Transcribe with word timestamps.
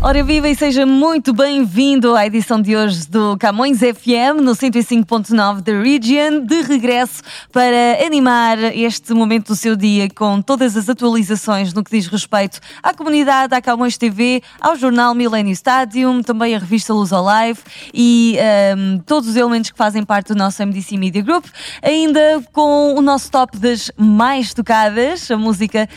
Ora 0.00 0.22
viva 0.22 0.48
e 0.48 0.54
seja 0.54 0.86
muito 0.86 1.34
bem-vindo 1.34 2.14
à 2.14 2.24
edição 2.24 2.62
de 2.62 2.76
hoje 2.76 3.08
do 3.08 3.36
Camões 3.36 3.78
FM 3.80 4.40
no 4.40 4.52
105.9 4.52 5.60
da 5.60 5.72
Region, 5.72 6.44
de 6.46 6.62
regresso 6.62 7.20
para 7.52 8.06
animar 8.06 8.58
este 8.76 9.12
momento 9.12 9.48
do 9.48 9.56
seu 9.56 9.74
dia 9.74 10.08
com 10.08 10.40
todas 10.40 10.76
as 10.76 10.88
atualizações 10.88 11.74
no 11.74 11.82
que 11.82 11.90
diz 11.90 12.06
respeito 12.06 12.60
à 12.80 12.94
comunidade, 12.94 13.56
à 13.56 13.60
Camões 13.60 13.98
TV, 13.98 14.40
ao 14.60 14.76
jornal 14.76 15.16
Millennium 15.16 15.52
Stadium, 15.52 16.22
também 16.22 16.54
a 16.54 16.60
revista 16.60 16.94
Luz 16.94 17.10
Live 17.10 17.58
e 17.92 18.38
um, 18.76 19.00
todos 19.00 19.28
os 19.28 19.34
elementos 19.34 19.72
que 19.72 19.76
fazem 19.76 20.04
parte 20.04 20.28
do 20.28 20.36
nosso 20.36 20.64
MDC 20.64 20.96
Media 20.96 21.22
Group, 21.22 21.44
ainda 21.82 22.40
com 22.52 22.94
o 22.94 23.02
nosso 23.02 23.32
top 23.32 23.58
das 23.58 23.90
mais 23.96 24.54
tocadas, 24.54 25.28
a 25.28 25.36
música 25.36 25.88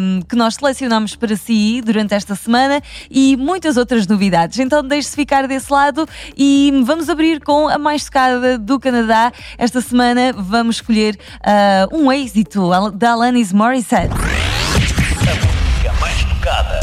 um, 0.00 0.22
que 0.22 0.34
nós 0.34 0.54
selecionamos 0.54 1.14
para 1.14 1.36
si 1.36 1.82
durante 1.84 2.14
esta 2.14 2.34
semana 2.34 2.82
e 3.18 3.36
muitas 3.36 3.76
outras 3.76 4.06
novidades. 4.06 4.60
Então 4.60 4.82
deixe-se 4.82 5.14
ficar 5.16 5.48
desse 5.48 5.72
lado 5.72 6.08
e 6.36 6.70
vamos 6.84 7.08
abrir 7.08 7.40
com 7.40 7.66
a 7.68 7.76
mais 7.76 8.04
tocada 8.04 8.56
do 8.56 8.78
Canadá. 8.78 9.32
Esta 9.56 9.80
semana 9.80 10.32
vamos 10.36 10.76
escolher 10.76 11.18
uh, 11.40 11.88
um 11.96 12.12
êxito 12.12 12.70
da 12.92 13.10
Alanis 13.10 13.52
Morissette. 13.52 14.14
música 14.14 15.92
mais 16.00 16.22
tocada. 16.22 16.78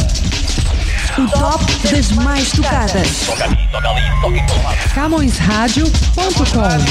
O 1.17 1.25
top 1.29 1.65
das 1.89 2.11
mais 2.11 2.51
tocadas. 2.51 3.25
Toca 3.25 3.45
ali, 3.45 3.57
toca 3.71 3.89
ali, 3.89 4.01
toca 4.21 4.37
em 4.37 4.45
todo 4.45 4.61
lado. 4.63 4.77
CamõesRádio.com 4.93 6.85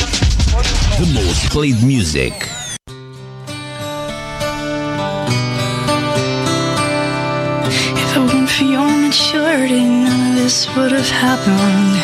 The 0.96 1.05
most 1.12 1.50
played 1.50 1.84
music. 1.84 2.33
Maturity, 9.14 9.84
none 9.84 10.30
of 10.30 10.34
this 10.34 10.66
would 10.74 10.90
have 10.90 11.08
happened. 11.08 11.94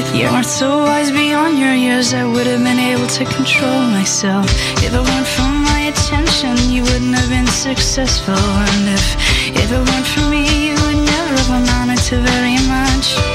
If 0.00 0.16
you 0.16 0.24
weren't 0.32 0.46
so 0.46 0.78
wise 0.78 1.10
beyond 1.10 1.58
your 1.58 1.74
years, 1.74 2.14
I 2.14 2.24
would 2.24 2.46
have 2.46 2.64
been 2.64 2.78
able 2.78 3.06
to 3.06 3.24
control 3.26 3.82
myself. 3.98 4.46
If 4.78 4.94
it 4.94 5.02
weren't 5.08 5.26
for 5.26 5.50
my 5.70 5.92
attention, 5.92 6.56
you 6.70 6.84
wouldn't 6.84 7.14
have 7.14 7.28
been 7.28 7.46
successful. 7.46 8.42
And 8.72 8.88
if, 8.88 9.06
if 9.62 9.68
it 9.70 9.82
weren't 9.88 10.06
for 10.06 10.24
me, 10.30 10.68
you 10.68 10.74
would 10.82 11.04
never 11.04 11.34
have 11.36 11.50
amounted 11.50 11.98
to 12.08 12.16
very 12.16 12.56
much. 12.66 13.31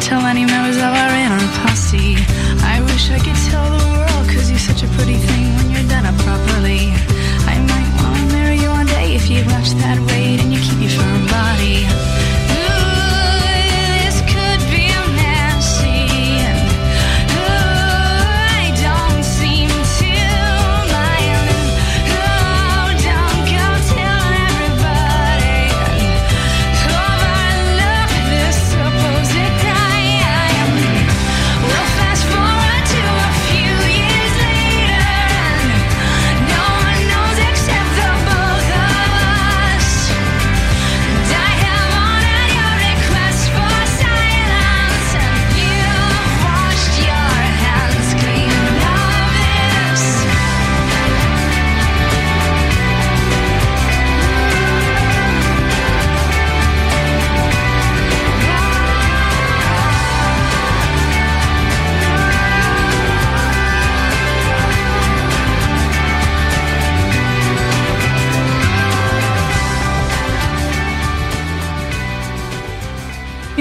Tell 0.00 0.24
any 0.24 0.46
members 0.46 0.76
of 0.76 0.82
our 0.82 1.12
inner 1.14 1.38
posse. 1.60 2.16
I 2.64 2.80
wish 2.80 3.10
I 3.10 3.18
could 3.18 3.36
tell 3.50 3.66
the 3.76 3.84
world, 3.92 4.28
cause 4.28 4.50
you're 4.50 4.58
such 4.58 4.82
a 4.82 4.88
pretty 4.96 5.16
thing 5.16 5.54
when 5.56 5.70
you're 5.70 5.88
done 5.88 6.06
up 6.06 6.16
properly. 6.24 6.92
I 7.46 7.58
might 7.68 7.90
wanna 8.02 8.32
marry 8.32 8.56
you 8.56 8.70
one 8.70 8.86
day 8.86 9.14
if 9.14 9.28
you 9.28 9.44
watch 9.52 9.70
that 9.82 9.98
weight 10.08 10.40
and 10.40 10.52
you 10.52 10.60
keep 10.60 10.80
your 10.80 10.90
firm 10.90 11.26
body. 11.26 12.09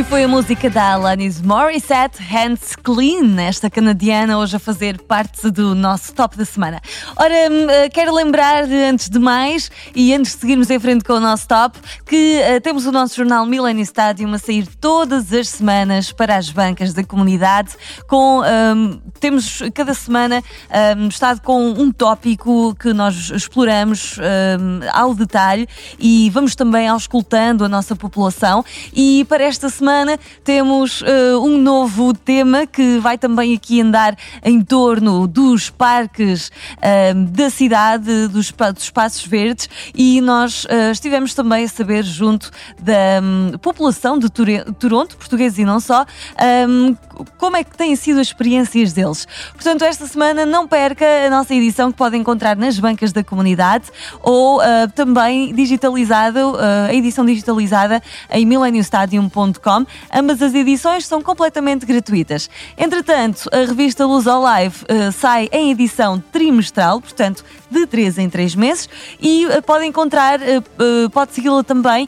Foi 0.09 0.23
a 0.23 0.27
música 0.27 0.71
da 0.71 0.93
Alanis 0.93 1.39
Morissette, 1.39 2.19
Hands 2.23 2.75
Clean, 2.77 3.39
esta 3.39 3.69
canadiana, 3.69 4.39
hoje 4.39 4.55
a 4.55 4.59
fazer 4.59 4.99
parte 5.03 5.51
do 5.51 5.75
nosso 5.75 6.15
top 6.15 6.35
da 6.35 6.45
semana. 6.45 6.81
Ora, 7.15 7.33
hum, 7.51 7.69
eh, 7.69 7.89
quero 7.89 8.11
lembrar, 8.15 8.63
antes 8.63 9.07
de 9.07 9.19
mais, 9.19 9.69
e 9.93 10.11
antes 10.11 10.33
de 10.33 10.39
seguirmos 10.39 10.67
em 10.71 10.79
frente 10.79 11.03
com 11.03 11.13
o 11.13 11.19
nosso 11.19 11.47
top, 11.47 11.77
que 12.07 12.37
eh, 12.37 12.59
temos 12.59 12.87
o 12.87 12.91
nosso 12.91 13.17
jornal 13.17 13.45
Millennium 13.45 13.83
Stadium 13.83 14.33
a 14.33 14.39
sair 14.39 14.65
todas 14.81 15.31
as 15.31 15.47
semanas 15.47 16.11
para 16.11 16.37
as 16.37 16.49
bancas 16.49 16.91
da 16.91 17.03
comunidade, 17.03 17.73
com, 18.07 18.41
hum, 18.41 18.99
temos 19.19 19.61
cada 19.75 19.93
semana 19.93 20.41
hum, 20.97 21.07
estado 21.07 21.39
com 21.41 21.69
um 21.69 21.91
tópico 21.91 22.75
que 22.79 22.93
nós 22.93 23.29
exploramos 23.29 24.17
hum, 24.17 24.79
ao 24.91 25.13
detalhe 25.13 25.69
e 25.99 26.31
vamos 26.31 26.55
também 26.55 26.87
auscultando 26.87 27.63
a 27.63 27.69
nossa 27.69 27.95
população 27.95 28.65
e 28.91 29.23
para 29.29 29.43
esta 29.43 29.69
semana 29.69 29.98
temos 30.43 31.03
eh, 31.05 31.35
um 31.37 31.57
novo 31.57 32.13
tema 32.13 32.65
que 32.65 32.99
vai 32.99 33.17
também 33.17 33.55
aqui 33.55 33.81
andar 33.81 34.15
em 34.43 34.61
torno 34.61 35.27
dos 35.27 35.69
parques 35.69 36.51
eh, 36.81 37.13
da 37.13 37.49
cidade, 37.49 38.27
dos, 38.27 38.51
dos 38.51 38.83
espaços 38.83 39.25
verdes 39.25 39.69
e 39.93 40.21
nós 40.21 40.65
eh, 40.69 40.91
estivemos 40.91 41.33
também 41.33 41.65
a 41.65 41.67
saber 41.67 42.03
junto 42.03 42.51
da 42.79 43.21
hum, 43.21 43.51
população 43.61 44.17
de 44.17 44.29
Toronto, 44.29 45.17
portugueses 45.17 45.59
e 45.59 45.65
não 45.65 45.79
só, 45.79 46.05
hum, 46.67 46.95
como 47.37 47.57
é 47.57 47.63
que 47.63 47.77
têm 47.77 47.95
sido 47.95 48.19
as 48.19 48.27
experiências 48.27 48.93
deles. 48.93 49.27
Portanto, 49.53 49.83
esta 49.83 50.05
semana 50.07 50.45
não 50.45 50.67
perca 50.67 51.05
a 51.25 51.29
nossa 51.29 51.53
edição 51.53 51.91
que 51.91 51.97
pode 51.97 52.15
encontrar 52.15 52.55
nas 52.55 52.79
bancas 52.79 53.11
da 53.11 53.23
comunidade 53.23 53.85
ou 54.21 54.61
também 54.95 55.53
digitalizado, 55.53 56.55
a 56.87 56.93
edição 56.93 57.25
digitalizada 57.25 58.01
em 58.31 58.45
millenniumstadium.com. 58.45 59.85
Ambas 60.13 60.41
as 60.41 60.53
edições 60.53 61.05
são 61.05 61.21
completamente 61.21 61.85
gratuitas. 61.85 62.49
Entretanto, 62.77 63.49
a 63.51 63.59
revista 63.59 64.05
Luz 64.05 64.27
ao 64.27 64.41
Live 64.41 64.85
ah, 64.87 65.11
sai 65.11 65.49
em 65.51 65.71
edição 65.71 66.19
trimestral, 66.31 67.01
portanto, 67.01 67.43
de 67.69 67.85
3 67.85 68.17
em 68.17 68.29
3 68.29 68.55
meses 68.55 68.89
e 69.21 69.45
ah, 69.45 69.61
pode 69.61 69.85
encontrar, 69.85 70.39
ah, 70.41 70.63
ah, 70.79 71.09
pode 71.11 71.33
segui-la 71.33 71.63
também 71.63 72.07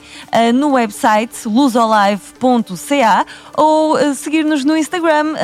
no 0.54 0.72
website 0.72 1.48
luzolive.ca 1.48 3.26
ou 3.58 3.98
seguir-nos 4.16 4.64
no 4.64 4.76
Instagram 4.76 5.36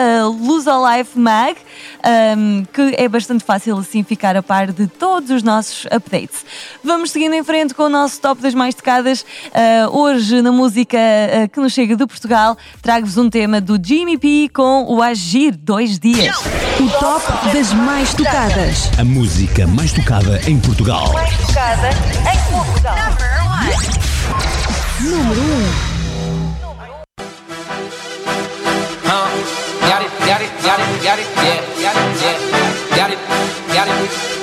luzolivemag 0.42 1.58
um, 2.38 2.66
que 2.74 2.96
é 2.98 3.08
bastante 3.08 3.44
fácil 3.44 3.78
assim 3.78 4.04
ficar 4.04 4.36
a 4.36 4.42
par 4.42 4.72
de 4.72 4.88
todos 4.88 5.30
os 5.30 5.44
nossos 5.44 5.86
updates. 5.86 6.46
Vamos 6.84 7.12
seguindo 7.12 7.34
em 7.34 7.44
frente 7.44 7.74
com 7.74 7.84
o 7.84 7.90
nosso 7.90 8.20
top 8.22 8.42
das 8.42 8.54
mais 8.54 8.74
tocadas. 8.74 9.26
Hoje, 9.92 10.42
na 10.42 10.52
música 10.52 10.98
que 11.52 11.60
nos 11.60 11.74
chega 11.74 11.96
de 11.96 12.08
Portugal, 12.08 12.58
trago-vos 12.82 13.18
um 13.18 13.30
tema 13.30 13.60
do 13.60 13.78
Jimmy 13.82 14.18
P 14.18 14.50
com 14.54 14.86
o 14.86 15.02
Agir 15.02 15.56
Dois 15.58 16.00
Dias. 16.00 16.36
O 16.80 16.90
top 17.00 17.26
das 17.54 17.74
mais 17.74 18.14
tocadas. 18.14 18.90
A 18.98 19.04
música 19.04 19.68
mais 19.68 19.92
tocada 19.92 20.07
em 20.46 20.58
Portugal. 20.62 21.12
Huh? 29.04 29.28
Got 29.82 30.02
it, 30.02 30.12
got 30.26 30.42
it, 30.42 30.50
got 30.64 30.80
it, 30.80 31.04
got 31.04 31.20
it, 31.20 31.28
yeah, 31.36 31.60
got 31.84 31.96
it, 31.98 32.08
yeah, 32.22 32.38
got 32.96 33.10
it, 33.12 33.20
got 33.74 33.88
it. 33.90 34.37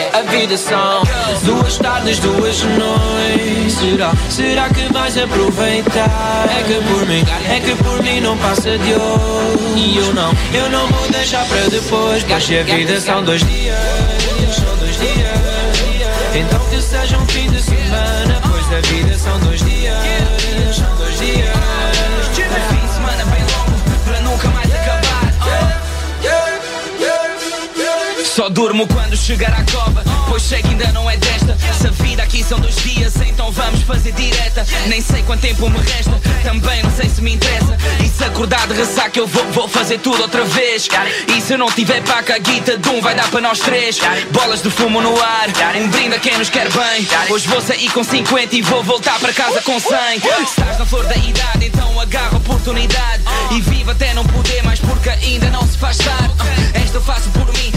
A 0.00 0.22
vida 0.22 0.56
são 0.56 1.02
duas 1.42 1.76
tardes, 1.76 2.18
duas 2.18 2.62
noites. 2.62 3.74
Será, 3.74 4.12
será 4.30 4.68
que 4.70 4.90
vais 4.90 5.18
aproveitar? 5.18 6.48
É 6.48 6.62
que 6.62 6.80
por 6.88 7.06
mim, 7.06 7.22
é 7.46 7.60
que 7.60 7.74
por 7.82 8.02
mim 8.02 8.20
não 8.20 8.38
passa 8.38 8.78
de 8.78 8.94
hoje. 8.94 9.76
E 9.76 9.98
eu 9.98 10.14
não, 10.14 10.32
eu 10.54 10.70
não 10.70 10.86
vou 10.86 11.10
deixar 11.10 11.44
para 11.46 11.68
depois. 11.68 12.24
Pois 12.24 12.50
a 12.50 12.62
vida 12.62 13.00
são 13.00 13.22
dois 13.22 13.44
dias, 13.44 13.76
são 14.56 14.76
dois 14.78 14.98
dias. 14.98 15.62
Então 16.34 16.58
que 16.70 16.80
seja 16.80 17.18
um 17.18 17.26
fim 17.26 17.50
de 17.50 17.60
semana, 17.60 18.40
pois 18.50 18.72
a 18.72 18.80
vida 18.88 19.18
são 19.18 19.38
dois 19.40 19.42
dias, 19.42 19.51
durmo 28.52 28.86
quando 28.86 29.16
chegar 29.16 29.52
à 29.52 29.64
cova, 29.72 30.04
pois 30.28 30.42
sei 30.42 30.60
que 30.62 30.68
ainda 30.68 30.92
não 30.92 31.10
é 31.10 31.16
desta. 31.16 31.56
Se 31.78 31.86
a 31.86 31.90
vida 31.90 32.22
aqui 32.22 32.44
são 32.44 32.60
dois 32.60 32.76
dias, 32.76 33.14
então 33.26 33.50
vamos 33.50 33.82
fazer 33.82 34.12
direta. 34.12 34.66
Nem 34.86 35.00
sei 35.00 35.22
quanto 35.22 35.40
tempo 35.40 35.68
me 35.70 35.78
resta, 35.78 36.20
também 36.42 36.82
não 36.82 36.90
sei 36.90 37.08
se 37.08 37.22
me 37.22 37.34
interessa. 37.34 37.76
E 38.04 38.08
se 38.08 38.22
acordar 38.24 38.66
de 38.66 38.74
ressaca, 38.74 39.18
eu 39.18 39.26
vou, 39.26 39.44
vou 39.52 39.68
fazer 39.68 39.98
tudo 39.98 40.22
outra 40.22 40.44
vez. 40.44 40.88
E 41.28 41.40
se 41.40 41.54
eu 41.54 41.58
não 41.58 41.70
tiver 41.70 42.02
paca, 42.02 42.34
a 42.34 42.38
guita 42.38 42.76
de 42.76 42.88
um 42.90 43.00
vai 43.00 43.14
dar 43.14 43.28
para 43.30 43.40
nós 43.40 43.58
três. 43.58 43.98
Bolas 44.30 44.62
de 44.62 44.70
fumo 44.70 45.00
no 45.00 45.18
ar, 45.20 45.48
um 45.76 45.88
brinde 45.88 46.14
a 46.14 46.18
quem 46.18 46.36
nos 46.36 46.50
quer 46.50 46.68
bem. 46.70 47.08
Hoje 47.30 47.48
vou 47.48 47.60
sair 47.60 47.90
com 47.90 48.04
50 48.04 48.54
e 48.54 48.62
vou 48.62 48.82
voltar 48.82 49.18
para 49.18 49.32
casa 49.32 49.62
com 49.62 49.80
100. 49.80 50.20
Se 50.20 50.42
estás 50.42 50.78
na 50.78 50.84
flor 50.84 51.06
da 51.06 51.16
idade, 51.16 51.66
então 51.66 52.00
agarra 52.00 52.34
a 52.34 52.36
oportunidade. 52.36 53.22
E 53.50 53.60
viva 53.60 53.92
até 53.92 54.12
não 54.14 54.24
poder 54.26 54.62
mais, 54.62 54.78
porque 54.78 55.08
ainda 55.08 55.48
não 55.50 55.66
se 55.66 55.78
faz 55.78 55.96
tarde. 55.96 56.34
Esta 56.74 56.98
eu 56.98 57.02
faço 57.02 57.30
por 57.30 57.46
mim, 57.54 57.72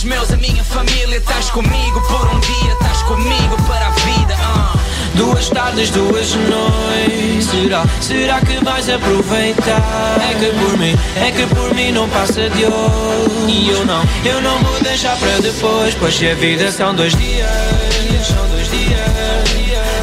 pelos 0.00 0.04
meus, 0.04 0.30
a 0.32 0.36
minha 0.36 0.62
família. 0.64 1.16
Estás 1.16 1.50
comigo 1.50 2.00
por 2.08 2.26
um 2.28 2.40
dia, 2.40 2.72
estás 2.72 3.02
comigo 3.02 3.56
para 3.66 3.86
a 3.86 3.90
vida. 3.90 4.34
ah. 4.38 4.74
Duas 5.14 5.48
tardes, 5.48 5.90
duas 5.90 6.34
noites. 6.34 7.46
Será, 7.46 7.84
será 8.00 8.40
que 8.40 8.64
vais 8.64 8.88
aproveitar? 8.88 10.18
É 10.30 10.34
que 10.38 10.46
por 10.58 10.78
mim, 10.78 10.96
é 11.16 11.30
que 11.30 11.46
por 11.54 11.74
mim 11.74 11.92
não 11.92 12.08
passa 12.08 12.48
de 12.48 12.64
hoje. 12.64 13.48
E 13.48 13.70
eu 13.70 13.84
não, 13.84 14.02
eu 14.24 14.40
não 14.40 14.58
vou 14.60 14.80
deixar 14.80 15.16
para 15.16 15.38
depois. 15.40 15.94
Pois 15.94 16.14
se 16.14 16.28
a 16.28 16.34
vida 16.34 16.70
são 16.70 16.94
dois 16.94 17.14
dias, 17.16 17.48
são 18.26 18.48
dois 18.48 18.70
dias. 18.70 19.00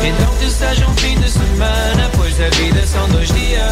Então 0.03 0.35
que 0.35 0.49
seja 0.49 0.87
um 0.87 0.95
fim 0.95 1.19
de 1.19 1.31
semana. 1.31 2.09
Pois 2.15 2.39
a 2.39 2.49
vida 2.49 2.85
são 2.85 3.07
dois 3.09 3.29
dias, 3.29 3.63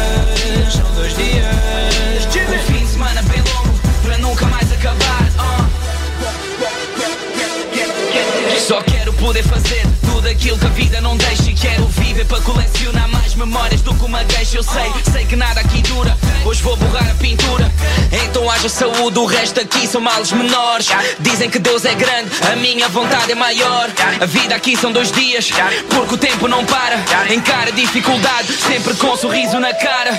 poder 9.26 9.42
fazer 9.42 9.82
tudo 10.02 10.28
aquilo 10.28 10.56
que 10.56 10.66
a 10.66 10.68
vida 10.68 11.00
não 11.00 11.16
deixa. 11.16 11.50
E 11.50 11.54
quero 11.54 11.84
viver 11.86 12.24
para 12.26 12.40
colecionar 12.42 13.08
mais 13.08 13.34
memórias 13.34 13.80
do 13.80 13.92
que 13.92 14.04
uma 14.04 14.22
queixa. 14.24 14.56
Eu 14.56 14.62
sei, 14.62 14.92
sei 15.12 15.24
que 15.24 15.34
nada 15.34 15.58
aqui 15.58 15.82
dura. 15.82 16.16
Hoje 16.44 16.62
vou 16.62 16.76
borrar 16.76 17.10
a 17.10 17.14
pintura. 17.14 17.68
Então 18.12 18.48
haja 18.48 18.68
saúde, 18.68 19.18
o 19.18 19.26
resto 19.26 19.60
aqui 19.60 19.84
são 19.88 20.00
males 20.00 20.30
menores. 20.30 20.86
Dizem 21.18 21.50
que 21.50 21.58
Deus 21.58 21.84
é 21.84 21.92
grande, 21.94 22.30
a 22.52 22.54
minha 22.54 22.88
vontade 22.88 23.32
é 23.32 23.34
maior. 23.34 23.90
A 24.20 24.26
vida 24.26 24.54
aqui 24.54 24.76
são 24.76 24.92
dois 24.92 25.10
dias, 25.10 25.50
porque 25.90 26.14
o 26.14 26.18
tempo 26.18 26.46
não 26.46 26.64
para. 26.64 26.96
Encara 27.34 27.72
dificuldade, 27.72 28.52
sempre 28.52 28.94
com 28.94 29.08
um 29.08 29.16
sorriso 29.16 29.58
na 29.58 29.74
cara. 29.74 30.10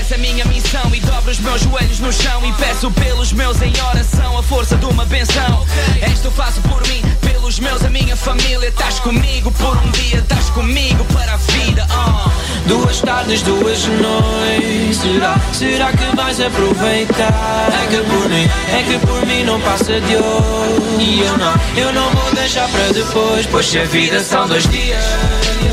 Essa 0.00 0.14
é 0.14 0.16
a 0.16 0.18
minha 0.18 0.44
missão 0.46 0.92
e 0.92 0.98
dobro 0.98 1.30
os 1.30 1.38
meus 1.38 1.62
joelhos 1.62 2.00
no 2.00 2.12
chão. 2.12 2.44
E 2.44 2.52
peço 2.54 2.90
pelos 2.90 3.32
meus 3.32 3.62
em 3.62 3.72
oração 3.88 4.36
a 4.36 4.42
força 4.42 4.74
de 4.74 4.86
uma 4.86 5.04
benção. 5.04 5.64
Esta 6.02 6.26
eu 6.26 6.32
faço 6.32 6.60
por 6.62 6.84
mim, 6.88 7.02
pelos 7.48 7.60
meus, 7.60 7.84
a 7.84 7.88
minha 7.88 8.14
família. 8.14 8.68
Estás 8.68 9.00
comigo 9.00 9.50
por 9.52 9.76
um 9.78 9.90
dia, 9.92 10.18
estás 10.18 10.50
comigo 10.50 11.02
para 11.06 11.32
a 11.32 11.36
vida. 11.36 11.86
ah. 11.90 12.30
Duas 12.66 13.00
tardes, 13.00 13.40
duas 13.42 13.86
noites. 13.86 14.98
Será, 14.98 15.40
será 15.52 15.92
que 15.92 16.16
vais 16.16 16.38
aproveitar? 16.40 17.70
É 17.82 17.86
que 17.86 17.96
por 18.02 18.28
mim, 18.28 18.50
é 18.70 18.82
que 18.82 19.06
por 19.06 19.26
mim 19.26 19.44
não 19.44 19.58
passa 19.60 19.98
de 20.00 20.16
hoje. 20.16 21.00
E 21.00 21.20
eu 21.20 21.38
não, 21.38 21.54
eu 21.76 21.92
não 21.92 22.10
vou 22.10 22.34
deixar 22.34 22.68
para 22.68 22.92
depois. 22.92 23.46
Pois 23.46 23.66
se 23.66 23.78
a 23.78 23.84
vida 23.84 24.22
são 24.22 24.46
dois 24.46 24.68
dias, 24.68 25.02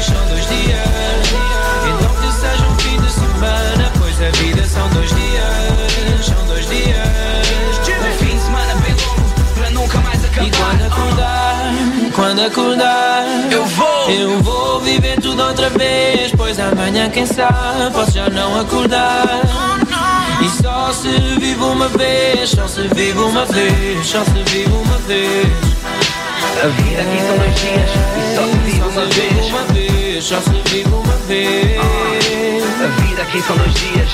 são 0.02 0.28
dois 0.30 0.48
dias. 0.48 0.80
Então 1.90 2.16
que 2.22 2.32
seja 2.40 2.68
um 2.68 2.80
fim 2.80 2.98
de 3.02 3.12
semana. 3.12 3.92
Pois 4.00 4.22
a 4.22 4.30
vida 4.38 4.66
são 4.66 4.88
dois 4.90 5.10
dias, 5.10 6.26
são 6.26 6.46
dois 6.46 6.66
dias. 6.70 7.15
Quando 12.26 12.40
acordar, 12.42 13.24
Eu 13.52 13.64
vou. 13.68 14.10
eu 14.10 14.42
vou 14.42 14.80
viver 14.82 15.22
tudo 15.22 15.44
outra 15.44 15.70
vez. 15.70 16.32
Pois 16.36 16.60
amanhã, 16.60 17.08
quem 17.08 17.24
sabe, 17.24 17.92
posso 17.94 18.12
já 18.12 18.28
não 18.32 18.60
acordar. 18.60 19.42
E 20.42 20.50
só 20.64 20.92
se 20.92 21.10
vive 21.40 21.62
uma 21.62 21.88
vez, 21.90 22.50
só 22.50 22.68
se 22.68 22.88
vive 22.96 23.20
uma 23.20 23.46
vez, 23.46 24.08
só 24.08 24.24
se 24.24 24.44
vive 24.52 24.72
uma 24.74 24.98
vez. 25.00 25.48
A 26.64 26.68
vida 26.68 27.02
aqui 27.02 27.20
são 27.28 27.38
dois 27.38 27.56
dias 27.62 27.92
e 28.18 28.36
só 28.36 28.44
se 28.50 28.58
vive 28.58 28.82
uma 28.82 29.06
vez. 29.06 29.48
uma 29.48 29.64
vez, 29.74 30.24
só 30.24 30.42
se 30.42 30.70
vive 30.70 30.90
uma 30.90 31.16
vez. 31.28 31.82
A 32.82 33.02
vida 33.02 33.22
aqui 33.22 33.42
são 33.44 33.56
dois 33.56 33.74
dias. 33.76 34.10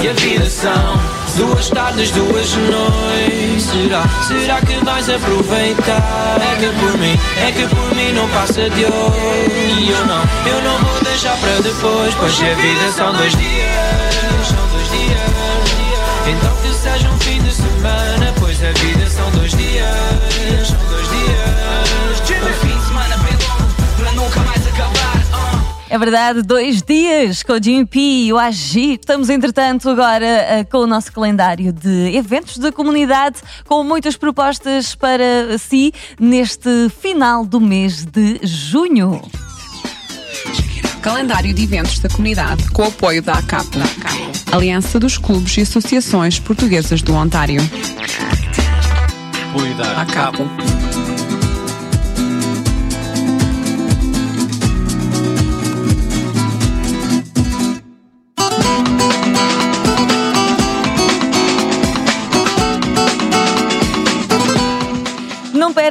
E 0.00 0.08
a 0.08 0.12
vida 0.14 0.48
são, 0.48 1.00
Duas 1.36 1.70
tardes, 1.70 2.10
duas 2.10 2.54
noites. 2.54 3.62
Será, 3.64 4.04
será 4.26 4.60
que 4.60 4.84
vais 4.84 5.08
aproveitar? 5.08 6.38
É 6.40 6.56
que 6.56 6.66
por 6.78 6.98
mim, 6.98 7.18
é 7.38 7.52
que 7.52 7.66
por 7.74 7.94
mim 7.94 8.12
não 8.12 8.28
passa 8.28 8.68
de 8.68 8.84
hoje. 8.84 9.80
E 9.80 9.90
eu 9.90 10.06
não, 10.06 10.22
eu 10.46 10.62
não 10.62 10.78
vou 10.78 11.00
deixar 11.02 11.36
para 11.38 11.60
depois. 11.62 12.14
Pois 12.14 12.42
a 12.42 12.54
vida 12.54 12.92
são 12.94 13.12
dois 13.14 13.34
dias, 13.34 14.46
são 14.46 14.68
dois 14.68 14.90
dias. 14.90 15.32
Então 16.26 16.54
que 16.56 16.74
seja 16.74 17.08
um 17.08 17.18
fim 17.18 17.42
de 17.42 17.54
semana, 17.54 18.34
pois 18.38 18.62
a 18.62 18.72
vida 18.72 19.08
são 19.08 19.30
dois 19.30 19.52
dias, 19.52 20.68
são 20.68 20.78
dois 20.90 21.08
dias. 21.08 21.11
É 25.92 25.98
verdade, 25.98 26.40
dois 26.40 26.80
dias 26.80 27.42
com 27.42 27.52
o 27.52 27.62
Jimmy 27.62 27.84
P 27.84 28.00
e 28.00 28.32
o 28.32 28.38
Agi. 28.38 28.94
Estamos, 28.94 29.28
entretanto, 29.28 29.90
agora 29.90 30.24
eh, 30.24 30.64
com 30.64 30.78
o 30.78 30.86
nosso 30.86 31.12
calendário 31.12 31.70
de 31.70 32.16
eventos 32.16 32.56
da 32.56 32.72
comunidade, 32.72 33.42
com 33.66 33.84
muitas 33.84 34.16
propostas 34.16 34.94
para 34.94 35.58
si 35.58 35.92
neste 36.18 36.88
final 36.88 37.44
do 37.44 37.60
mês 37.60 38.06
de 38.06 38.40
junho. 38.42 39.20
Calendário 41.02 41.52
de 41.52 41.62
eventos 41.62 41.98
da 41.98 42.08
comunidade 42.08 42.70
com 42.70 42.84
o 42.84 42.86
apoio 42.86 43.20
da 43.20 43.34
ACAP, 43.34 43.76
Aliança 44.50 44.98
dos 44.98 45.18
Clubes 45.18 45.58
e 45.58 45.60
Associações 45.60 46.40
Portuguesas 46.40 47.02
do 47.02 47.12
Ontário. 47.12 47.60
ACAP. 50.00 50.81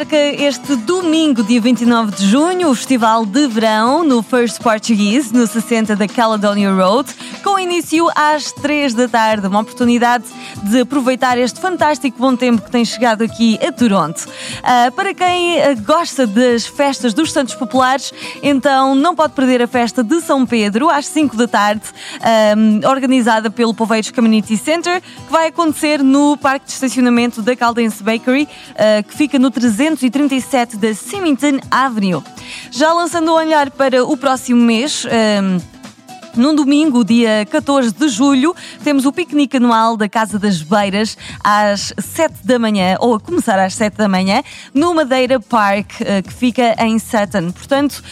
Perca 0.01 0.17
este 0.17 0.75
domingo, 0.77 1.43
dia 1.43 1.61
29 1.61 2.15
de 2.15 2.25
junho, 2.27 2.69
o 2.69 2.75
Festival 2.75 3.23
de 3.23 3.45
Verão 3.45 4.03
no 4.03 4.23
First 4.23 4.59
Portuguese, 4.59 5.31
no 5.31 5.45
60 5.45 5.95
da 5.95 6.07
Caledonia 6.07 6.73
Road, 6.73 7.13
com 7.43 7.59
início 7.59 8.07
às 8.15 8.51
3 8.51 8.95
da 8.95 9.07
tarde. 9.07 9.45
Uma 9.45 9.59
oportunidade 9.59 10.23
de 10.63 10.79
aproveitar 10.79 11.37
este 11.37 11.59
fantástico 11.59 12.17
bom 12.17 12.35
tempo 12.35 12.63
que 12.63 12.71
tem 12.71 12.83
chegado 12.83 13.23
aqui 13.23 13.59
a 13.63 13.71
Toronto. 13.71 14.27
Ah, 14.63 14.91
para 14.95 15.13
quem 15.13 15.61
ah, 15.61 15.75
gosta 15.75 16.25
das 16.25 16.65
festas 16.65 17.13
dos 17.13 17.31
Santos 17.31 17.53
Populares, 17.53 18.11
então 18.41 18.95
não 18.95 19.15
pode 19.15 19.33
perder 19.33 19.61
a 19.61 19.67
festa 19.67 20.03
de 20.03 20.19
São 20.21 20.47
Pedro 20.47 20.89
às 20.89 21.05
5 21.05 21.37
da 21.37 21.47
tarde, 21.47 21.83
ah, 22.21 22.89
organizada 22.89 23.51
pelo 23.51 23.73
Poveiros 23.73 24.09
Community 24.09 24.57
Center, 24.57 24.99
que 24.99 25.31
vai 25.31 25.49
acontecer 25.49 26.01
no 26.01 26.37
Parque 26.37 26.65
de 26.65 26.71
Estacionamento 26.71 27.41
da 27.41 27.55
Caldense 27.55 28.01
Bakery, 28.01 28.47
ah, 28.75 29.03
que 29.03 29.15
fica 29.15 29.37
no 29.37 29.51
337 29.95 30.77
da 30.77 30.93
Symington 30.93 31.59
Avenue. 31.69 32.23
Já 32.71 32.93
lançando 32.93 33.29
o 33.31 33.35
olhar 33.35 33.69
para 33.71 34.03
o 34.03 34.15
próximo 34.17 34.61
mês. 34.61 35.05
ah, 35.05 35.80
num 36.35 36.55
domingo, 36.55 37.03
dia 37.03 37.45
14 37.49 37.91
de 37.93 38.07
julho, 38.09 38.55
temos 38.83 39.05
o 39.05 39.11
piquenique 39.11 39.57
anual 39.57 39.97
da 39.97 40.07
Casa 40.07 40.39
das 40.39 40.61
Beiras 40.61 41.17
às 41.43 41.93
7 41.97 42.35
da 42.43 42.57
manhã, 42.57 42.95
ou 42.99 43.15
a 43.15 43.19
começar 43.19 43.59
às 43.59 43.75
7 43.75 43.97
da 43.97 44.07
manhã, 44.07 44.43
no 44.73 44.93
Madeira 44.93 45.39
Park, 45.39 46.01
eh, 46.01 46.21
que 46.21 46.31
fica 46.31 46.75
em 46.79 46.97
Sutton. 46.99 47.51
Portanto, 47.51 48.03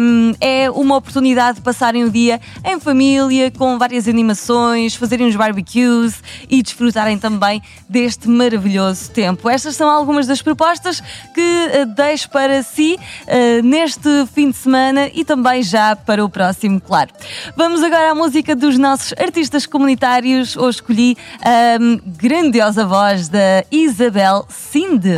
hum, 0.00 0.32
é 0.40 0.70
uma 0.70 0.96
oportunidade 0.96 1.56
de 1.56 1.62
passarem 1.62 2.04
o 2.04 2.10
dia 2.10 2.40
em 2.64 2.78
família, 2.78 3.50
com 3.50 3.78
várias 3.78 4.06
animações, 4.06 4.94
fazerem 4.94 5.26
uns 5.26 5.36
barbecues 5.36 6.22
e 6.48 6.62
desfrutarem 6.62 7.18
também 7.18 7.62
deste 7.88 8.28
maravilhoso 8.28 9.10
tempo. 9.10 9.48
Estas 9.48 9.76
são 9.76 9.90
algumas 9.90 10.26
das 10.26 10.40
propostas 10.40 11.02
que 11.34 11.40
eh, 11.40 11.84
deixo 11.84 12.30
para 12.30 12.62
si 12.62 12.98
eh, 13.26 13.62
neste 13.62 14.08
fim 14.32 14.50
de 14.50 14.56
semana 14.56 15.10
e 15.12 15.24
também 15.24 15.62
já 15.62 15.96
para 15.96 16.24
o 16.24 16.28
próximo, 16.28 16.80
claro. 16.80 17.10
Vamos 17.56 17.82
agora 17.82 18.10
à 18.10 18.14
música 18.14 18.54
dos 18.54 18.76
nossos 18.76 19.14
artistas 19.18 19.64
comunitários. 19.64 20.58
Hoje 20.58 20.76
escolhi 20.76 21.16
a 21.42 21.78
hum, 21.80 21.98
grandiosa 22.04 22.84
voz 22.84 23.28
da 23.28 23.64
Isabel 23.70 24.44
Sinde. 24.50 25.16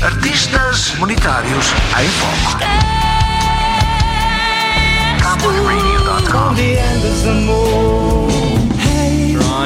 Artistas 0.00 0.90
comunitários 0.90 1.66
em 2.00 2.08
foco. 2.08 2.58
CowboyRadio.com 5.20 6.54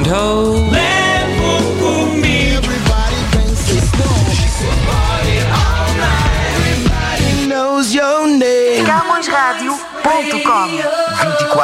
Toronto. 0.03 1.02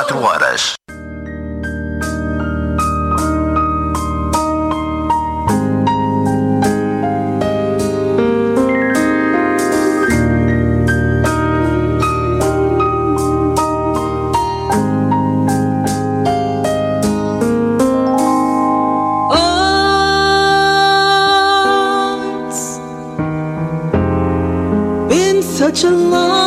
24 0.05 0.23
horas. 0.23 0.79
such 25.59 25.83
a 25.85 25.91
long 25.91 26.38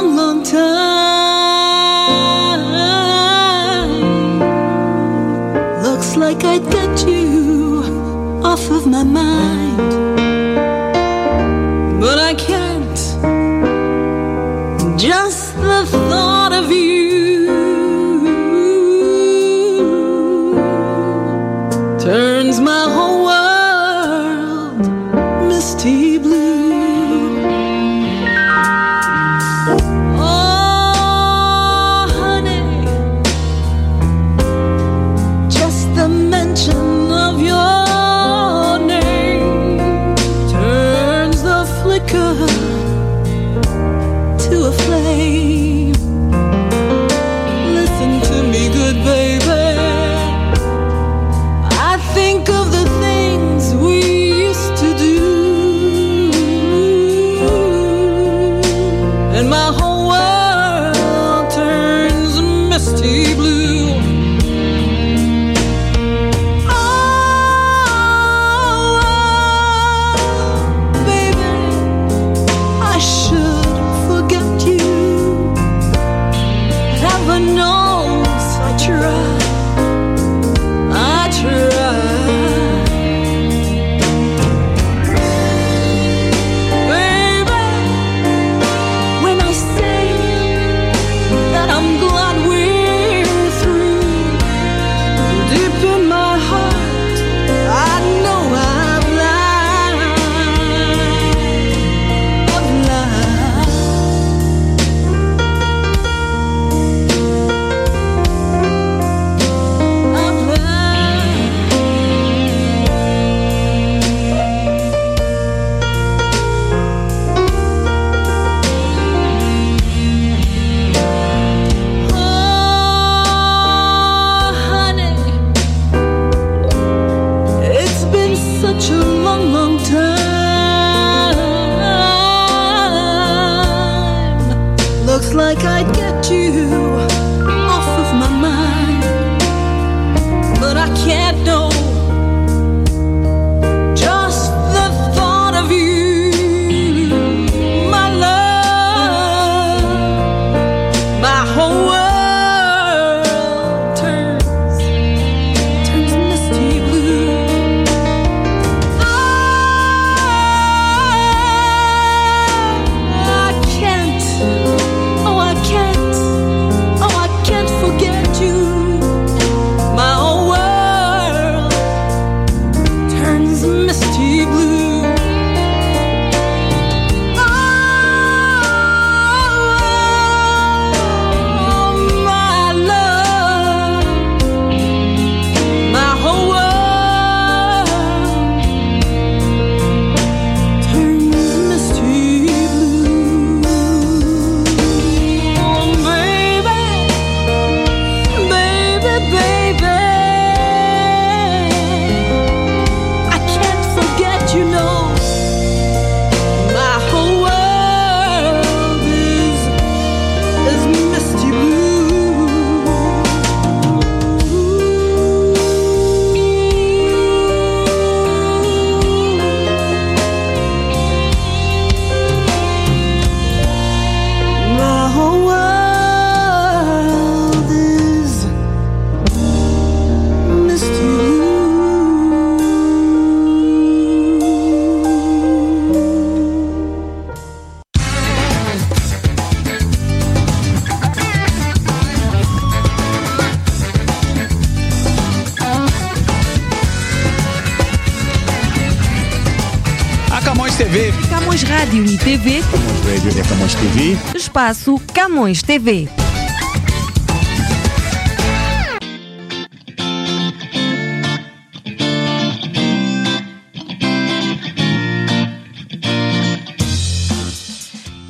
Rádio 251.81 252.05
e 252.05 252.15
TV. 252.15 252.61
Camões 252.69 252.99
Radio 253.07 253.41
é 253.41 253.43
Camões 253.43 253.73
TV. 253.73 254.17
Espaço 254.37 255.01
Camões 255.15 255.63
TV. 255.63 256.20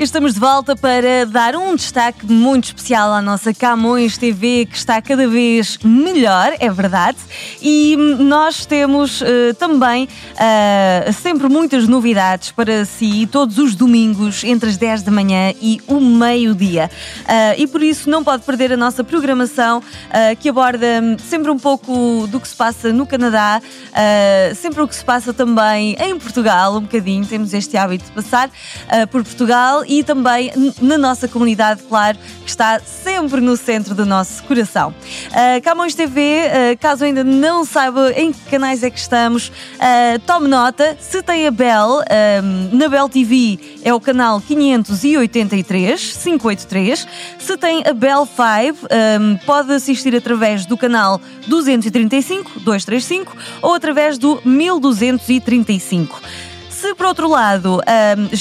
Estamos 0.01 0.33
de 0.33 0.39
volta 0.39 0.75
para 0.75 1.27
dar 1.27 1.55
um 1.55 1.75
destaque 1.75 2.25
muito 2.25 2.63
especial 2.63 3.13
à 3.13 3.21
nossa 3.21 3.53
Camões 3.53 4.17
TV, 4.17 4.65
que 4.65 4.75
está 4.75 4.99
cada 4.99 5.27
vez 5.27 5.77
melhor, 5.83 6.53
é 6.59 6.71
verdade. 6.71 7.19
E 7.61 7.95
nós 8.17 8.65
temos 8.65 9.21
eh, 9.21 9.53
também 9.53 10.09
eh, 10.39 11.11
sempre 11.11 11.47
muitas 11.47 11.87
novidades 11.87 12.49
para 12.51 12.83
si, 12.83 13.29
todos 13.31 13.59
os 13.59 13.75
domingos, 13.75 14.43
entre 14.43 14.69
as 14.69 14.77
10 14.77 15.03
da 15.03 15.11
manhã 15.11 15.53
e 15.61 15.79
o 15.85 15.99
meio-dia. 15.99 16.89
Eh, 17.27 17.61
e 17.61 17.67
por 17.67 17.83
isso 17.83 18.09
não 18.09 18.23
pode 18.23 18.41
perder 18.41 18.73
a 18.73 18.77
nossa 18.77 19.03
programação, 19.03 19.83
que 20.39 20.49
aborda 20.49 20.87
sempre 21.29 21.51
um 21.51 21.59
pouco 21.59 22.27
do 22.27 22.39
que 22.39 22.47
se 22.47 22.55
passa 22.55 22.91
no 22.91 23.05
Canadá, 23.05 23.61
sempre 24.55 24.81
o 24.81 24.87
que 24.87 24.95
se 24.95 25.05
passa 25.05 25.31
também 25.31 25.95
em 25.99 26.17
Portugal, 26.17 26.77
um 26.77 26.81
bocadinho. 26.81 27.25
Temos 27.25 27.53
este 27.53 27.77
hábito 27.77 28.05
de 28.05 28.11
passar 28.11 28.49
por 29.11 29.23
Portugal 29.23 29.83
e 29.91 30.03
também 30.03 30.53
na 30.81 30.97
nossa 30.97 31.27
comunidade, 31.27 31.81
claro, 31.83 32.17
que 32.45 32.49
está 32.49 32.79
sempre 32.79 33.41
no 33.41 33.57
centro 33.57 33.93
do 33.93 34.05
nosso 34.05 34.41
coração. 34.43 34.95
Uh, 35.27 35.61
Camões 35.61 35.93
TV, 35.93 36.21
uh, 36.21 36.77
caso 36.79 37.03
ainda 37.03 37.25
não 37.25 37.65
saiba 37.65 38.13
em 38.13 38.31
que 38.31 38.39
canais 38.49 38.83
é 38.83 38.89
que 38.89 38.97
estamos, 38.97 39.49
uh, 39.49 40.19
tome 40.25 40.47
nota, 40.47 40.97
se 40.97 41.21
tem 41.21 41.45
a 41.45 41.51
Bell, 41.51 42.03
um, 42.41 42.77
na 42.77 42.87
Bell 42.87 43.09
TV 43.09 43.59
é 43.83 43.93
o 43.93 43.99
canal 43.99 44.39
583, 44.39 46.13
583, 46.23 47.07
se 47.37 47.57
tem 47.57 47.83
a 47.85 47.91
Bell 47.91 48.25
5, 48.25 48.87
um, 49.19 49.37
pode 49.45 49.73
assistir 49.73 50.15
através 50.15 50.65
do 50.65 50.77
canal 50.77 51.19
235, 51.47 52.61
235 52.61 53.35
ou 53.61 53.73
através 53.73 54.17
do 54.17 54.41
1235. 54.45 56.21
Se 56.81 56.95
por 56.95 57.05
outro 57.05 57.29
lado 57.29 57.79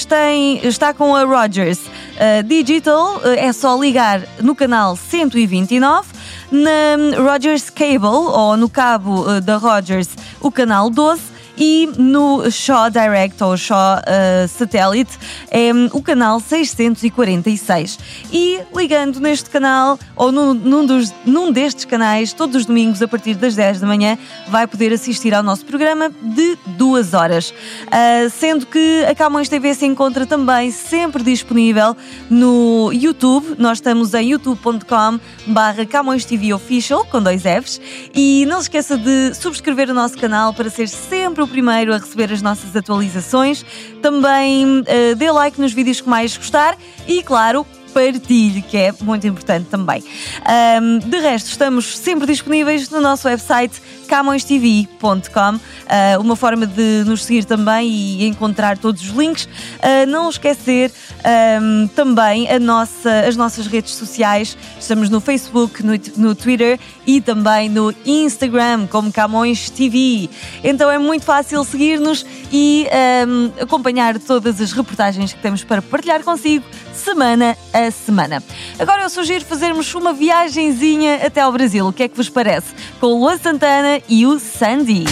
tem- 0.08 0.66
está 0.66 0.94
com 0.94 1.14
a 1.14 1.24
Rogers 1.24 1.78
ah, 2.18 2.40
Digital, 2.42 3.20
ah, 3.22 3.34
é 3.36 3.52
só 3.52 3.78
ligar 3.78 4.22
no 4.40 4.54
canal 4.54 4.96
129, 4.96 6.08
na 6.50 6.96
Rogers 7.22 7.68
Cable 7.68 8.06
ou 8.06 8.56
no 8.56 8.68
cabo 8.68 9.28
ah, 9.28 9.40
da 9.40 9.58
Rogers 9.58 10.08
o 10.40 10.50
canal 10.50 10.88
12 10.88 11.20
e 11.60 11.86
no 11.98 12.50
Shaw 12.50 12.88
Direct 12.90 13.44
ou 13.44 13.54
Shaw 13.54 13.76
ah, 13.76 14.48
Satellite 14.48 15.18
é 15.50 15.72
hum, 15.72 15.88
o 15.92 16.00
canal 16.02 16.40
646. 16.40 17.98
E 18.32 18.60
ligando 18.74 19.20
neste 19.20 19.50
canal 19.50 19.98
ou 20.16 20.32
num, 20.32 20.54
num 20.54 20.86
dos- 20.86 21.12
num 21.26 21.52
destes 21.52 21.84
canais, 21.84 22.32
todos 22.32 22.56
os 22.56 22.64
domingos 22.66 23.02
a 23.02 23.08
partir 23.08 23.34
das 23.34 23.54
10 23.54 23.80
da 23.80 23.86
manhã, 23.86 24.16
vai 24.48 24.66
poder 24.66 24.90
assistir 24.92 25.34
ao 25.34 25.42
nosso 25.42 25.66
programa 25.66 26.10
de 26.10 26.56
duas 26.78 27.12
horas. 27.12 27.52
Ah, 27.90 28.28
sendo 28.30 28.64
que 28.64 29.04
a 29.08 29.14
Camões 29.14 29.48
TV 29.48 29.74
se 29.74 29.84
encontra 29.84 30.24
também 30.24 30.70
sempre 30.70 31.22
disponível 31.22 31.94
no 32.30 32.90
YouTube. 32.92 33.54
Nós 33.58 33.78
estamos 33.78 34.14
em 34.14 34.30
youtube.com 34.30 35.20
barra 35.46 35.84
Camões 35.84 36.24
TV 36.24 36.54
Official, 36.54 37.04
com 37.04 37.22
dois 37.22 37.42
Fs. 37.42 37.80
E 38.14 38.46
não 38.46 38.56
se 38.56 38.62
esqueça 38.62 38.96
de 38.96 39.34
subscrever 39.34 39.90
o 39.90 39.94
nosso 39.94 40.16
canal 40.16 40.54
para 40.54 40.70
ser 40.70 40.88
sempre 40.88 41.42
o 41.42 41.49
primeiro 41.50 41.92
a 41.92 41.98
receber 41.98 42.32
as 42.32 42.40
nossas 42.40 42.74
atualizações. 42.74 43.64
Também 44.00 44.84
ah, 44.86 45.14
dê 45.14 45.30
like 45.30 45.60
nos 45.60 45.72
vídeos 45.72 46.00
que 46.00 46.08
mais 46.08 46.36
gostar 46.36 46.76
e, 47.06 47.22
claro, 47.22 47.66
partilhe, 47.92 48.62
que 48.62 48.76
é 48.76 48.94
muito 49.00 49.26
importante 49.26 49.66
também. 49.68 50.02
Ahm, 50.44 50.98
de 50.98 51.18
resto, 51.18 51.46
estamos 51.46 51.98
sempre 51.98 52.26
disponíveis 52.26 52.88
no 52.90 53.00
nosso 53.00 53.28
website 53.28 53.80
camõestv.com, 54.08 55.60
ah, 55.88 56.18
uma 56.18 56.34
forma 56.34 56.66
de 56.66 57.04
nos 57.06 57.24
seguir 57.24 57.44
também 57.44 57.88
e 57.88 58.26
encontrar 58.26 58.76
todos 58.76 59.02
os 59.02 59.08
links. 59.10 59.48
Ah, 59.80 60.04
não 60.06 60.28
esquecer 60.28 60.90
ahm, 61.24 61.86
também 61.94 62.48
nossa, 62.58 63.20
as 63.26 63.36
nossas 63.36 63.66
redes 63.66 63.94
sociais. 63.94 64.56
Estamos 64.78 65.08
no 65.08 65.20
Facebook, 65.20 65.82
no, 65.82 65.92
no 66.16 66.34
Twitter 66.34 66.78
e 67.06 67.20
também 67.20 67.68
no 67.68 67.94
Instagram, 68.04 68.86
como 68.86 69.12
Camões 69.12 69.70
TV. 69.70 70.28
Então 70.64 70.90
é 70.90 70.98
muito 70.98 71.24
fácil 71.24 71.62
seguir-nos 71.64 72.26
e 72.52 72.88
ahm, 72.90 73.62
acompanhar 73.62 74.18
todas 74.18 74.60
as 74.60 74.72
reportagens 74.72 75.32
que 75.32 75.40
temos 75.40 75.62
para 75.62 75.80
partilhar 75.80 76.22
consigo 76.24 76.64
semana 77.00 77.56
a 77.72 77.90
semana. 77.90 78.42
Agora 78.78 79.02
eu 79.02 79.10
sugiro 79.10 79.44
fazermos 79.44 79.92
uma 79.94 80.12
viagenzinha 80.12 81.26
até 81.26 81.40
ao 81.40 81.50
Brasil. 81.50 81.86
O 81.86 81.92
que 81.92 82.04
é 82.04 82.08
que 82.08 82.16
vos 82.16 82.28
parece? 82.28 82.68
Com 83.00 83.06
o 83.08 83.20
Luan 83.20 83.38
Santana 83.38 84.00
e 84.08 84.26
o 84.26 84.38
Sandy. 84.38 85.04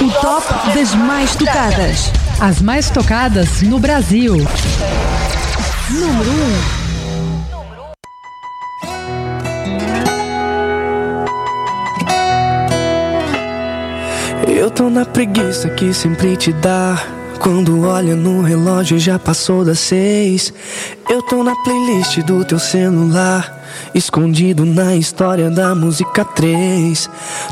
O 0.00 0.10
top 0.20 0.46
das 0.74 0.94
mais 0.94 1.36
tocadas. 1.36 2.10
As 2.40 2.60
mais 2.60 2.90
tocadas 2.90 3.62
no 3.62 3.78
Brasil. 3.78 4.36
Número 5.90 6.30
1. 6.30 6.88
Eu 14.48 14.70
tô 14.70 14.88
na 14.88 15.04
preguiça 15.04 15.68
que 15.68 15.92
sempre 15.92 16.36
te 16.36 16.52
dá. 16.52 17.17
Quando 17.40 17.86
olha 17.86 18.16
no 18.16 18.42
relógio 18.42 18.98
já 18.98 19.18
passou 19.18 19.64
das 19.64 19.78
seis. 19.78 20.52
Eu 21.08 21.22
tô 21.22 21.42
na 21.42 21.54
playlist 21.62 22.18
do 22.22 22.44
teu 22.44 22.58
celular. 22.58 23.56
Escondido 23.94 24.64
na 24.64 24.96
história 24.96 25.50
da 25.50 25.74
música 25.74 26.24
3. 26.24 27.08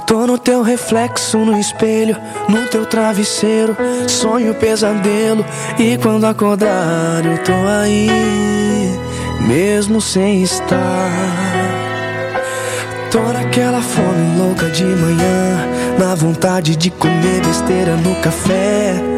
Tô 0.07 0.27
no 0.27 0.39
teu 0.39 0.63
reflexo 0.63 1.39
no 1.39 1.59
espelho, 1.59 2.17
no 2.49 2.67
teu 2.67 2.85
travesseiro. 2.85 3.77
Sonho 4.09 4.55
pesadelo. 4.55 5.45
E 5.79 5.97
quando 5.99 6.25
acordar, 6.25 7.25
eu 7.25 7.39
tô 7.45 7.53
aí, 7.53 8.09
mesmo 9.47 10.01
sem 10.01 10.43
estar. 10.43 11.57
Tô 13.11 13.21
naquela 13.33 13.81
fome 13.81 14.39
louca 14.39 14.69
de 14.69 14.85
manhã, 14.85 15.69
na 15.99 16.15
vontade 16.15 16.77
de 16.77 16.91
comer 16.91 17.41
besteira 17.47 17.97
no 17.97 18.15
café. 18.17 19.16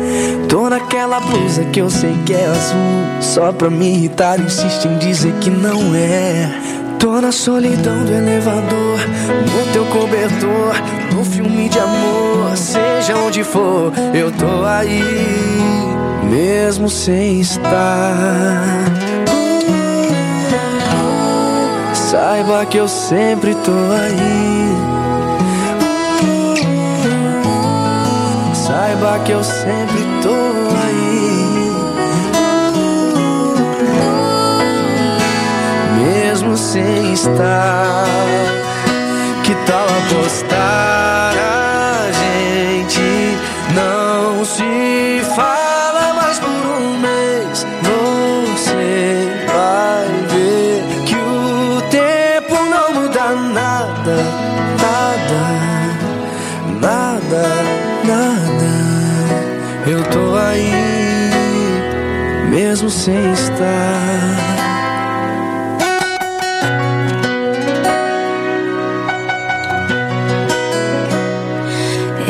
Tô 0.48 0.70
naquela 0.70 1.20
blusa 1.20 1.64
que 1.64 1.80
eu 1.80 1.90
sei 1.90 2.16
que 2.24 2.32
é 2.32 2.46
azul, 2.46 3.20
só 3.20 3.52
pra 3.52 3.68
me 3.68 3.86
irritar, 3.92 4.40
insiste 4.40 4.86
em 4.86 4.96
dizer 4.96 5.34
que 5.40 5.50
não 5.50 5.94
é. 5.94 6.48
Tô 6.98 7.20
na 7.20 7.30
solidão 7.30 8.04
do 8.04 8.12
elevador, 8.12 8.98
no 9.44 9.72
teu 9.72 9.84
cobertor, 9.86 10.74
no 11.14 11.22
filme 11.22 11.68
de 11.68 11.78
amor, 11.78 12.56
seja 12.56 13.16
onde 13.16 13.44
for, 13.44 13.92
eu 14.14 14.32
tô 14.32 14.64
aí, 14.64 15.04
mesmo 16.30 16.88
sem 16.88 17.40
estar. 17.40 18.64
Saiba 21.92 22.64
que 22.64 22.78
eu 22.78 22.88
sempre 22.88 23.54
tô 23.54 23.70
aí. 23.70 24.68
Saiba 28.54 29.18
que 29.24 29.32
eu 29.32 29.44
sempre 29.44 30.07
tô 30.22 30.34
aí. 30.84 31.70
Mesmo 35.96 36.56
sem 36.56 37.12
estar. 37.12 38.04
Que 39.44 39.54
tal 39.66 39.86
apostar? 40.00 41.34
A 41.36 42.10
gente 42.12 43.38
não 43.74 44.44
se 44.44 45.22
fala 45.34 46.14
mais 46.14 46.38
por 46.38 46.48
um 46.48 46.77
Eu 59.90 60.02
tô 60.10 60.34
aí, 60.34 60.70
mesmo 62.50 62.90
sem 62.90 63.32
estar. 63.32 64.58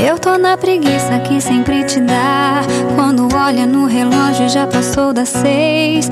Eu 0.06 0.16
tô 0.20 0.38
na 0.38 0.56
preguiça 0.56 1.18
que 1.26 1.40
sempre 1.40 1.82
te 1.82 1.98
dá. 2.00 2.60
Quando 2.94 3.28
olha 3.34 3.66
no 3.66 3.86
relógio 3.86 4.48
já 4.48 4.64
passou 4.64 5.12
das 5.12 5.28
seis. 5.28 6.08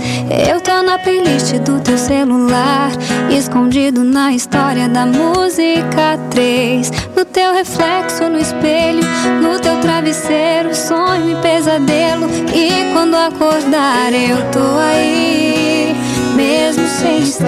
Eu 0.49 0.61
tô 0.61 0.83
na 0.83 0.99
playlist 0.99 1.53
do 1.61 1.81
teu 1.81 1.97
celular. 1.97 2.91
Escondido 3.31 4.03
na 4.03 4.33
história 4.33 4.89
da 4.89 5.07
música 5.07 6.19
3. 6.31 6.91
No 7.17 7.25
teu 7.25 7.55
reflexo 7.55 8.29
no 8.29 8.39
espelho, 8.39 9.05
no 9.41 9.56
meu 9.77 9.81
travesseiro, 9.81 10.75
sonho 10.75 11.33
e 11.33 11.43
pesadelo. 11.43 12.29
E 12.55 12.93
quando 12.93 13.15
acordar, 13.15 14.13
eu 14.13 14.39
tô 14.51 14.79
aí, 14.79 15.95
mesmo 16.35 16.87
sem 16.87 17.21
estar. 17.21 17.47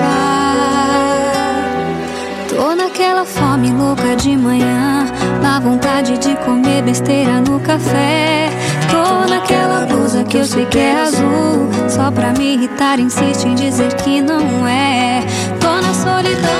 Tô 2.48 2.74
naquela 2.74 3.24
fome 3.24 3.70
louca 3.70 4.16
de 4.16 4.36
manhã, 4.36 5.06
na 5.42 5.60
vontade 5.60 6.18
de 6.18 6.34
comer 6.36 6.82
besteira 6.82 7.40
no 7.40 7.60
café. 7.60 8.50
Tô 8.90 9.28
naquela 9.28 9.86
blusa 9.86 10.24
que 10.24 10.38
eu 10.38 10.44
sei 10.44 10.66
que 10.66 10.78
é 10.78 11.00
azul, 11.00 11.68
só 11.88 12.10
pra 12.10 12.32
me 12.32 12.54
irritar, 12.54 12.98
insiste 12.98 13.44
em 13.46 13.54
dizer 13.54 13.94
que 13.94 14.20
não 14.20 14.66
é. 14.66 15.22
Tô 15.60 15.68
na 15.68 15.94
solidão 15.94 16.57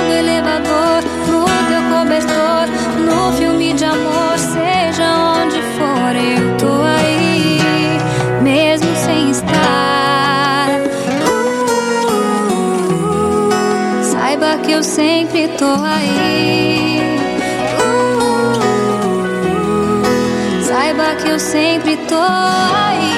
tô 15.58 15.74
aí. 15.82 17.18
Uh, 17.82 18.62
Saiba 20.62 21.16
que 21.16 21.28
eu 21.28 21.38
sempre 21.38 21.96
tô 22.08 22.14
aí. 22.14 23.17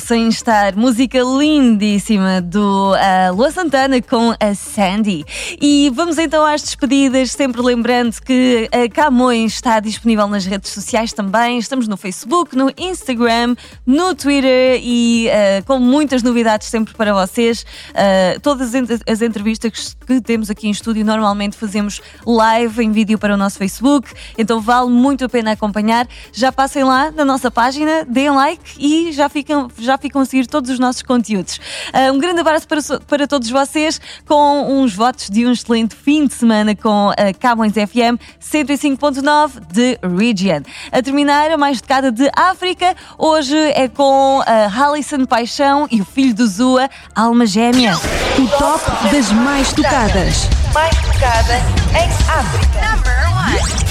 Sem 0.00 0.28
estar, 0.28 0.74
música 0.74 1.18
lindíssima 1.20 2.40
do 2.40 2.92
uh, 2.92 3.34
Lua 3.34 3.50
Santana 3.50 4.00
com 4.00 4.34
a 4.40 4.54
Sandy. 4.54 5.24
E 5.60 5.90
vamos 5.94 6.18
então 6.18 6.44
às 6.44 6.62
despedidas, 6.62 7.32
sempre 7.32 7.60
lembrando 7.60 8.20
que 8.20 8.68
a 8.72 8.88
Camões 8.88 9.52
está 9.52 9.78
disponível 9.78 10.26
nas 10.26 10.44
redes 10.46 10.70
sociais 10.72 11.12
também. 11.12 11.58
Estamos 11.58 11.86
no 11.86 11.96
Facebook, 11.96 12.56
no 12.56 12.72
Instagram, 12.76 13.54
no 13.86 14.14
Twitter 14.14 14.80
e 14.82 15.28
uh, 15.28 15.64
com 15.64 15.78
muitas 15.78 16.22
novidades 16.22 16.68
sempre 16.68 16.94
para 16.94 17.12
vocês. 17.12 17.64
Uh, 17.90 18.40
todas 18.40 18.68
as 18.68 18.74
ent- 18.74 19.02
as 19.08 19.22
entrevistas 19.22 19.96
que 20.06 20.20
temos 20.20 20.50
aqui 20.50 20.66
em 20.66 20.70
estúdio 20.70 21.04
normalmente 21.04 21.56
fazemos 21.56 22.00
live 22.26 22.82
em 22.82 22.90
vídeo 22.90 23.18
para 23.18 23.34
o 23.34 23.36
nosso 23.36 23.58
Facebook, 23.58 24.10
então 24.38 24.60
vale 24.60 24.90
muito 24.90 25.24
a 25.24 25.28
pena 25.28 25.52
acompanhar. 25.52 26.08
Já 26.32 26.50
passem 26.50 26.82
lá 26.84 27.10
na 27.10 27.24
nossa 27.24 27.50
página, 27.50 28.04
deem 28.08 28.30
like 28.30 28.62
e 28.78 29.12
já 29.12 29.28
ficam, 29.28 29.68
já 29.78 29.89
ficam 29.98 30.22
a 30.22 30.24
seguir 30.24 30.46
todos 30.46 30.70
os 30.70 30.78
nossos 30.78 31.02
conteúdos. 31.02 31.60
Ah, 31.92 32.12
um 32.12 32.18
grande 32.18 32.40
abraço 32.40 32.66
para, 32.66 32.80
para 33.06 33.26
todos 33.26 33.50
vocês, 33.50 34.00
com 34.26 34.80
uns 34.80 34.94
votos 34.94 35.28
de 35.28 35.46
um 35.46 35.52
excelente 35.52 35.94
fim 35.94 36.26
de 36.26 36.34
semana 36.34 36.74
com 36.74 37.10
a 37.10 37.32
Camões 37.38 37.72
FM 37.72 38.20
105.9 38.40 39.60
de 39.72 39.98
Region. 40.02 40.62
A 40.92 41.02
terminar, 41.02 41.50
a 41.50 41.58
mais 41.58 41.80
tocada 41.80 42.10
de 42.12 42.30
África, 42.34 42.94
hoje 43.18 43.56
é 43.56 43.88
com 43.88 44.42
a 44.46 44.84
Alison 44.84 45.24
Paixão 45.24 45.86
e 45.90 46.00
o 46.00 46.04
filho 46.04 46.34
do 46.34 46.46
Zua, 46.46 46.88
Alma 47.14 47.46
Gêmea. 47.46 47.96
O 48.38 48.46
top 48.58 48.90
das 49.12 49.30
mais 49.32 49.72
tocadas. 49.72 50.48
Mais 50.72 50.94
tocada 50.96 51.54
em 51.94 52.08
África. 52.28 52.80
Number 52.90 53.20
one. 53.36 53.90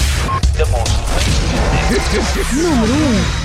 Número 2.52 2.92
1. 2.92 3.39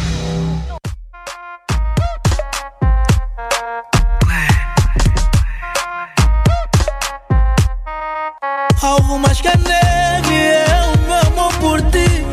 Algo 8.85 9.17
mais 9.17 9.41
que 9.41 9.47
a 9.47 9.53
é 9.53 10.81
o 10.93 10.99
meu 11.07 11.15
amor 11.15 11.51
por 11.55 11.81
ti. 11.89 12.23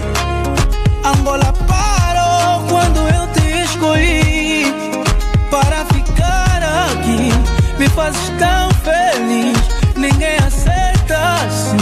Angola 1.02 1.50
parou 1.66 2.66
quando 2.68 2.98
eu 3.08 3.26
te 3.32 3.62
escolhi 3.64 4.66
para 5.50 5.86
ficar 5.86 6.60
aqui. 6.90 7.32
Me 7.78 7.88
fazes 7.88 8.28
tão 8.38 8.68
feliz, 8.84 9.56
ninguém 9.96 10.36
acerta 10.46 11.16
assim. 11.46 11.76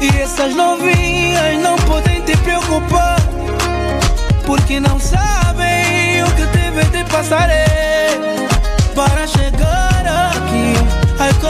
E 0.00 0.20
essas 0.20 0.56
novinhas 0.56 1.56
não 1.62 1.76
podem 1.86 2.20
te 2.22 2.36
preocupar, 2.38 3.20
porque 4.44 4.80
não 4.80 4.98
sabem 4.98 6.24
o 6.24 6.30
que 6.32 6.46
tive 6.48 6.84
de 6.86 7.04
passar 7.08 7.48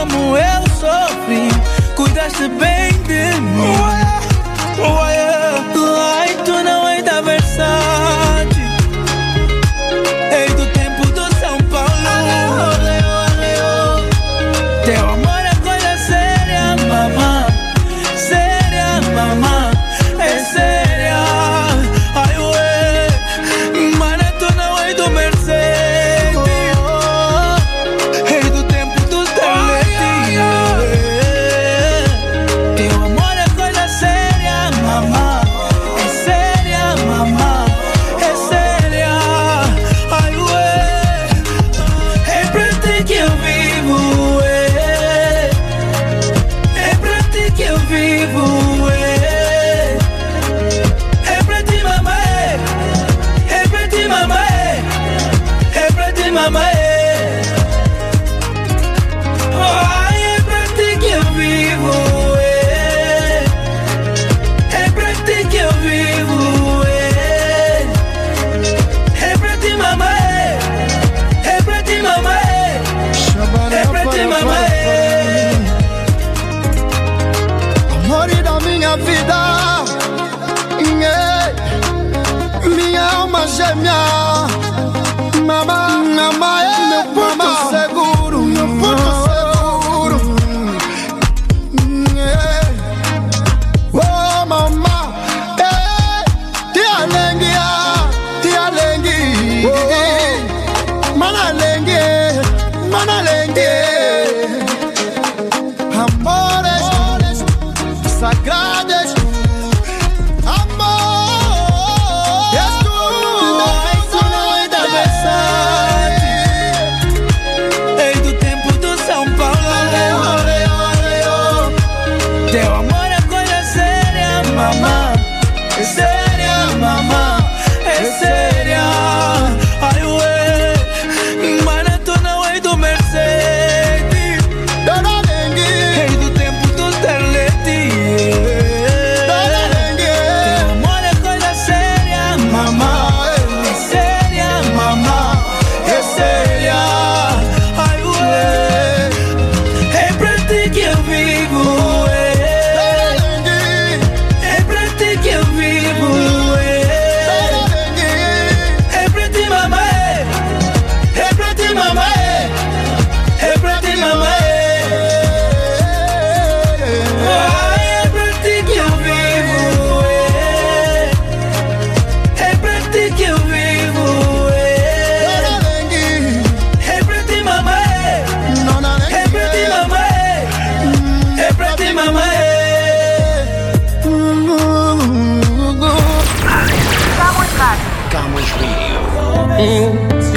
como 0.03 0.37
eu 0.37 0.63
sofri, 0.79 1.47
cuidaste 1.95 2.49
bem 2.49 2.91
de 3.03 3.39
mim. 3.39 4.23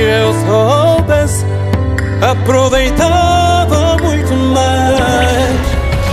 Eu 0.06 0.32
soubesse, 0.46 1.44
aproveitava 2.22 3.96
muito 4.00 4.34
mais. 4.54 4.96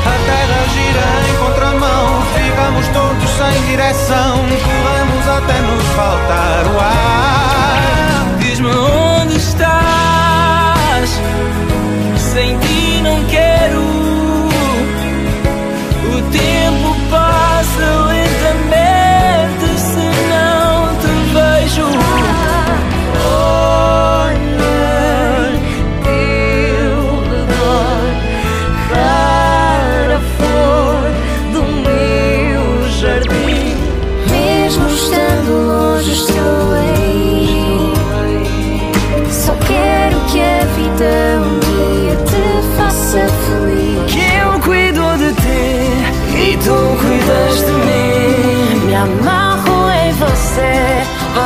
A 0.04 0.16
terra 0.26 0.62
gira 0.74 1.06
em 1.30 1.36
contramão, 1.38 2.24
ficamos 2.34 2.88
todos 2.88 3.30
sem 3.30 3.62
direção. 3.68 4.38
Corremos 4.64 5.28
até 5.28 5.62
nos 5.62 5.86
faltar 5.96 6.66
o 6.74 6.80
ar. 6.80 7.03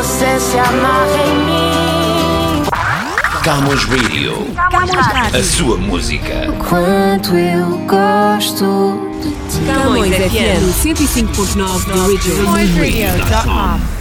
Você, 0.08 0.40
se 0.40 0.58
amarra 0.58 1.22
em 1.22 1.36
mim. 1.46 2.64
Camões 3.44 3.84
Radio. 3.84 4.48
A 5.34 5.44
sua 5.44 5.78
música. 5.78 6.50
Quanto 6.70 7.36
eu 7.36 7.78
gosto 7.80 9.20
de 9.22 9.32
ti. 9.32 9.66
Camões 9.66 10.16
FM 10.16 10.64
105.9 10.82 11.84
The 11.86 11.94
Original. 11.94 12.46
CamõesRadio.com. 12.46 13.97